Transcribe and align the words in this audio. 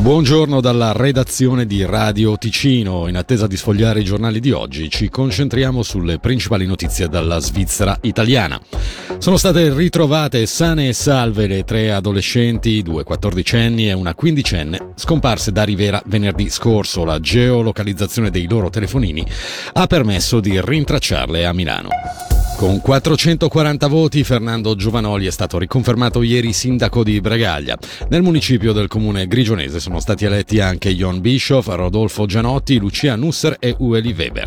Buongiorno 0.00 0.62
dalla 0.62 0.92
redazione 0.92 1.66
di 1.66 1.84
Radio 1.84 2.38
Ticino. 2.38 3.06
In 3.06 3.18
attesa 3.18 3.46
di 3.46 3.58
sfogliare 3.58 4.00
i 4.00 4.04
giornali 4.04 4.40
di 4.40 4.50
oggi, 4.50 4.88
ci 4.88 5.10
concentriamo 5.10 5.82
sulle 5.82 6.18
principali 6.18 6.64
notizie 6.64 7.06
dalla 7.06 7.38
Svizzera 7.38 7.98
italiana. 8.00 8.58
Sono 9.18 9.36
state 9.36 9.74
ritrovate 9.74 10.46
sane 10.46 10.88
e 10.88 10.92
salve 10.94 11.46
le 11.46 11.64
tre 11.64 11.92
adolescenti, 11.92 12.80
due 12.80 13.04
quattordicenni 13.04 13.90
e 13.90 13.92
una 13.92 14.14
quindicenne, 14.14 14.92
scomparse 14.94 15.52
da 15.52 15.64
Rivera 15.64 16.02
venerdì 16.06 16.48
scorso. 16.48 17.04
La 17.04 17.20
geolocalizzazione 17.20 18.30
dei 18.30 18.48
loro 18.48 18.70
telefonini 18.70 19.22
ha 19.74 19.86
permesso 19.86 20.40
di 20.40 20.58
rintracciarle 20.58 21.44
a 21.44 21.52
Milano. 21.52 21.88
Con 22.60 22.82
440 22.82 23.86
voti 23.86 24.22
Fernando 24.22 24.74
Giovanoli 24.74 25.24
è 25.24 25.30
stato 25.30 25.56
riconfermato 25.56 26.20
ieri 26.20 26.52
sindaco 26.52 27.02
di 27.02 27.18
Bregaglia. 27.18 27.78
Nel 28.10 28.20
municipio 28.20 28.74
del 28.74 28.86
comune 28.86 29.26
grigionese 29.26 29.80
sono 29.80 29.98
stati 29.98 30.26
eletti 30.26 30.60
anche 30.60 30.94
Jon 30.94 31.22
Bischoff, 31.22 31.68
Rodolfo 31.68 32.26
Gianotti, 32.26 32.76
Lucia 32.76 33.16
Nusser 33.16 33.56
e 33.58 33.74
Ueli 33.78 34.14
Weber. 34.14 34.46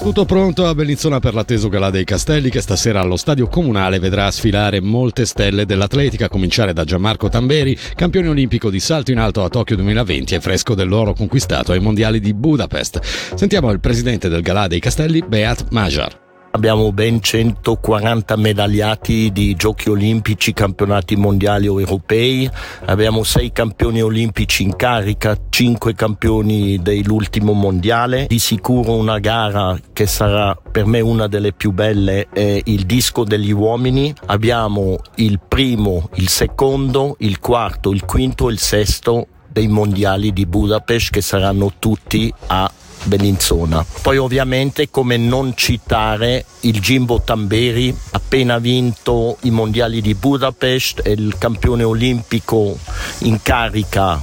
Tutto 0.00 0.24
pronto 0.24 0.66
a 0.66 0.74
Bellinzona 0.74 1.20
per 1.20 1.34
l'atteso 1.34 1.68
Galà 1.68 1.90
dei 1.90 2.04
Castelli 2.04 2.48
che 2.48 2.62
stasera 2.62 3.02
allo 3.02 3.16
stadio 3.16 3.48
comunale 3.48 3.98
vedrà 3.98 4.30
sfilare 4.30 4.80
molte 4.80 5.26
stelle 5.26 5.66
dell'atletica, 5.66 6.24
a 6.24 6.30
cominciare 6.30 6.72
da 6.72 6.84
Gianmarco 6.84 7.28
Tamberi, 7.28 7.76
campione 7.94 8.28
olimpico 8.28 8.70
di 8.70 8.80
salto 8.80 9.10
in 9.10 9.18
alto 9.18 9.44
a 9.44 9.50
Tokyo 9.50 9.76
2020 9.76 10.34
e 10.36 10.40
fresco 10.40 10.74
dell'oro 10.74 11.12
conquistato 11.12 11.72
ai 11.72 11.80
mondiali 11.80 12.18
di 12.18 12.32
Budapest. 12.32 13.34
Sentiamo 13.34 13.70
il 13.72 13.80
presidente 13.80 14.30
del 14.30 14.40
Galà 14.40 14.68
dei 14.68 14.80
Castelli, 14.80 15.22
Beat 15.22 15.66
Majar. 15.68 16.24
Abbiamo 16.56 16.90
ben 16.90 17.20
140 17.20 18.34
medagliati 18.36 19.30
di 19.30 19.54
giochi 19.56 19.90
olimpici, 19.90 20.54
campionati 20.54 21.14
mondiali 21.14 21.68
o 21.68 21.78
europei, 21.78 22.50
abbiamo 22.86 23.24
6 23.24 23.52
campioni 23.52 24.00
olimpici 24.00 24.62
in 24.62 24.74
carica, 24.74 25.36
5 25.50 25.94
campioni 25.94 26.80
dell'ultimo 26.80 27.52
mondiale, 27.52 28.24
di 28.26 28.38
sicuro 28.38 28.94
una 28.94 29.18
gara 29.18 29.78
che 29.92 30.06
sarà 30.06 30.56
per 30.56 30.86
me 30.86 31.00
una 31.00 31.26
delle 31.26 31.52
più 31.52 31.72
belle 31.72 32.28
è 32.32 32.58
il 32.64 32.86
disco 32.86 33.22
degli 33.24 33.52
uomini, 33.52 34.14
abbiamo 34.24 34.96
il 35.16 35.38
primo, 35.46 36.08
il 36.14 36.28
secondo, 36.28 37.16
il 37.18 37.38
quarto, 37.38 37.90
il 37.90 38.06
quinto 38.06 38.48
e 38.48 38.52
il 38.52 38.58
sesto 38.58 39.26
dei 39.46 39.68
mondiali 39.68 40.32
di 40.32 40.46
Budapest 40.46 41.10
che 41.10 41.20
saranno 41.20 41.74
tutti 41.78 42.32
a 42.46 42.70
Bellinzona. 43.06 43.84
Poi 44.02 44.18
ovviamente 44.18 44.90
come 44.90 45.16
non 45.16 45.54
citare 45.56 46.44
il 46.60 46.80
Jimbo 46.80 47.22
Tamberi, 47.22 47.96
appena 48.12 48.58
vinto 48.58 49.38
i 49.42 49.50
mondiali 49.50 50.00
di 50.00 50.14
Budapest, 50.14 51.02
è 51.02 51.10
il 51.10 51.36
campione 51.38 51.82
olimpico 51.82 52.78
in 53.20 53.40
carica 53.42 54.20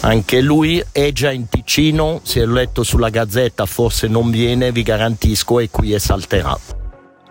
anche 0.00 0.40
lui 0.40 0.82
è 0.90 1.12
già 1.12 1.30
in 1.30 1.48
Ticino, 1.48 2.20
si 2.22 2.40
è 2.40 2.46
letto 2.46 2.82
sulla 2.82 3.08
gazzetta, 3.08 3.66
forse 3.66 4.08
non 4.08 4.30
viene, 4.30 4.72
vi 4.72 4.82
garantisco, 4.82 5.60
e 5.60 5.70
qui 5.70 5.92
e 5.92 5.98
salterà. 5.98 6.81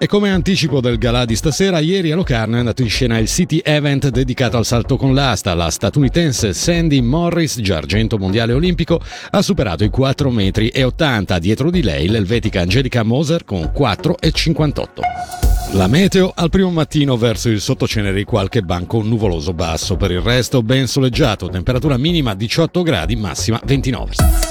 E 0.03 0.07
come 0.07 0.31
anticipo 0.31 0.81
del 0.81 0.97
galà 0.97 1.25
di 1.25 1.35
stasera, 1.35 1.77
ieri 1.77 2.11
a 2.11 2.15
Locarno 2.15 2.55
è 2.55 2.59
andato 2.59 2.81
in 2.81 2.89
scena 2.89 3.19
il 3.19 3.27
City 3.27 3.61
Event 3.63 4.09
dedicato 4.09 4.57
al 4.57 4.65
salto 4.65 4.97
con 4.97 5.13
l'asta. 5.13 5.53
La 5.53 5.69
statunitense 5.69 6.53
Sandy 6.53 7.01
Morris, 7.01 7.59
già 7.61 7.77
argento 7.77 8.17
mondiale 8.17 8.53
olimpico, 8.53 8.99
ha 9.29 9.41
superato 9.43 9.83
i 9.83 9.91
4 9.91 10.31
metri 10.31 10.71
80. 10.75 11.37
Dietro 11.37 11.69
di 11.69 11.83
lei 11.83 12.07
l'elvetica 12.07 12.61
Angelica 12.61 13.03
Moser 13.03 13.45
con 13.45 13.71
4,58. 13.77 15.73
La 15.73 15.85
meteo 15.85 16.31
al 16.35 16.49
primo 16.49 16.71
mattino 16.71 17.15
verso 17.15 17.49
il 17.49 17.61
sottoceneri 17.61 18.23
qualche 18.23 18.63
banco 18.63 19.03
nuvoloso 19.03 19.53
basso, 19.53 19.97
per 19.97 20.09
il 20.09 20.21
resto 20.21 20.63
ben 20.63 20.87
soleggiato, 20.87 21.47
temperatura 21.47 21.97
minima 21.97 22.33
18 22.33 22.81
gradi, 22.81 23.15
massima 23.15 23.61
29. 23.63 24.50